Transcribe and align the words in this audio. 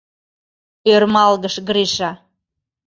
—ӧрмалгыш 0.93 1.55
Гриша. 1.67 2.11